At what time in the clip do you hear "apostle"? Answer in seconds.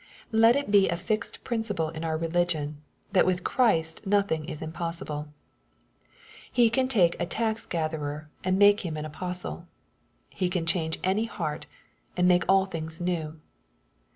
9.05-9.67